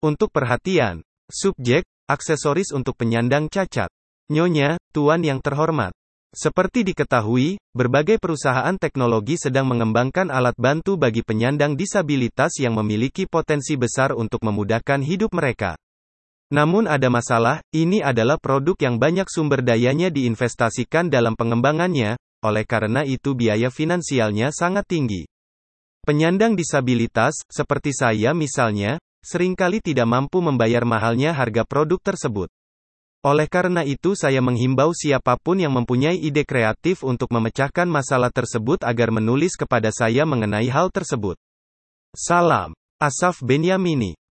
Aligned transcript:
Untuk 0.00 0.32
perhatian. 0.32 1.04
Subjek, 1.28 1.84
aksesoris 2.08 2.72
untuk 2.72 2.96
penyandang 2.96 3.52
cacat. 3.52 3.92
Nyonya, 4.32 4.80
Tuan 4.96 5.20
yang 5.20 5.44
terhormat. 5.44 5.92
Seperti 6.32 6.88
diketahui, 6.88 7.60
berbagai 7.76 8.16
perusahaan 8.16 8.72
teknologi 8.80 9.36
sedang 9.36 9.68
mengembangkan 9.68 10.32
alat 10.32 10.56
bantu 10.56 10.96
bagi 10.96 11.20
penyandang 11.20 11.76
disabilitas 11.76 12.56
yang 12.64 12.80
memiliki 12.80 13.28
potensi 13.28 13.76
besar 13.76 14.16
untuk 14.16 14.40
memudahkan 14.40 15.04
hidup 15.04 15.36
mereka. 15.36 15.76
Namun 16.48 16.88
ada 16.88 17.12
masalah, 17.12 17.60
ini 17.76 18.00
adalah 18.00 18.40
produk 18.40 18.80
yang 18.80 18.96
banyak 18.96 19.28
sumber 19.28 19.60
dayanya 19.60 20.08
diinvestasikan 20.08 21.12
dalam 21.12 21.36
pengembangannya, 21.36 22.16
oleh 22.40 22.64
karena 22.64 23.04
itu 23.04 23.36
biaya 23.36 23.68
finansialnya 23.68 24.48
sangat 24.48 24.88
tinggi. 24.88 25.28
Penyandang 26.08 26.56
disabilitas, 26.56 27.44
seperti 27.52 27.92
saya 27.92 28.32
misalnya, 28.32 28.96
sering 29.24 29.56
kali 29.56 29.80
tidak 29.80 30.04
mampu 30.04 30.44
membayar 30.44 30.84
mahalnya 30.84 31.32
harga 31.32 31.64
produk 31.64 32.00
tersebut. 32.02 32.52
Oleh 33.20 33.48
karena 33.48 33.84
itu 33.84 34.16
saya 34.16 34.40
menghimbau 34.40 34.96
siapa 34.96 35.36
pun 35.36 35.60
yang 35.60 35.76
mempunyai 35.76 36.16
ide 36.16 36.44
kreatif 36.44 37.04
untuk 37.04 37.28
memecahkan 37.32 37.84
masalah 37.84 38.32
tersebut 38.32 38.80
agar 38.80 39.12
menulis 39.12 39.56
kepada 39.60 39.92
saya 39.92 40.24
mengenai 40.24 40.68
hal 40.72 40.88
tersebut. 40.88 41.36
Salam. 42.16 42.72
Asaf 43.00 43.40
Benyamini 43.40 44.20